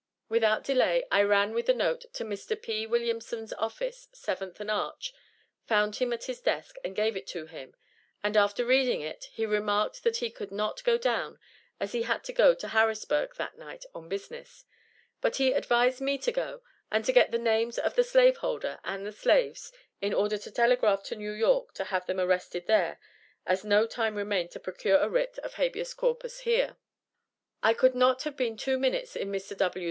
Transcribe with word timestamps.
Without 0.29 0.63
delay 0.63 1.03
I 1.11 1.21
ran 1.21 1.53
with 1.53 1.67
the 1.67 1.75
note 1.75 2.05
to 2.13 2.25
Mr. 2.25 2.59
P. 2.59 2.87
Williamson's 2.87 3.53
office, 3.53 4.07
Seventh 4.11 4.59
and 4.59 4.71
Arch, 4.71 5.13
found 5.67 5.97
him 5.97 6.11
at 6.11 6.23
his 6.23 6.41
desk, 6.41 6.77
and 6.83 6.95
gave 6.95 7.15
it 7.15 7.27
to 7.27 7.45
him, 7.45 7.75
and 8.23 8.35
after 8.35 8.65
reading 8.65 9.01
it, 9.01 9.25
he 9.25 9.45
remarked 9.45 10.03
that 10.03 10.17
he 10.17 10.31
could 10.31 10.51
not 10.51 10.83
go 10.83 10.97
down, 10.97 11.37
as 11.79 11.91
he 11.91 12.01
had 12.01 12.23
to 12.23 12.33
go 12.33 12.55
to 12.55 12.69
Harrisburg 12.69 13.35
that 13.35 13.59
night 13.59 13.85
on 13.93 14.09
business 14.09 14.65
but 15.21 15.35
he 15.35 15.51
advised 15.53 16.01
me 16.01 16.17
to 16.17 16.31
go, 16.31 16.63
and 16.91 17.05
to 17.05 17.13
get 17.13 17.29
the 17.29 17.37
names 17.37 17.77
of 17.77 17.93
the 17.95 18.03
slave 18.03 18.37
holder 18.37 18.79
and 18.83 19.05
the 19.05 19.11
slaves, 19.11 19.71
in 20.01 20.15
order 20.15 20.39
to 20.39 20.49
telegraph 20.49 21.03
to 21.03 21.15
New 21.15 21.29
York 21.31 21.75
to 21.75 21.83
have 21.83 22.07
them 22.07 22.19
arrested 22.19 22.65
there, 22.65 22.99
as 23.45 23.63
no 23.63 23.85
time 23.85 24.15
remained 24.15 24.49
to 24.49 24.59
procure 24.59 24.97
a 24.97 25.07
writ 25.07 25.37
of 25.43 25.53
habeas 25.57 25.93
corpus 25.93 26.39
here. 26.39 26.77
I 27.61 27.75
could 27.75 27.93
not 27.93 28.23
have 28.23 28.35
been 28.35 28.57
two 28.57 28.79
minutes 28.79 29.15
in 29.15 29.29
Mr. 29.31 29.55
W.' 29.55 29.79